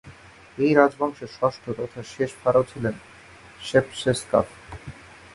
[0.57, 2.95] এই রাজবংশের ষষ্ঠ তথা শেষ ফারাও ছিলেন
[3.61, 4.47] শেপসেসকাফ।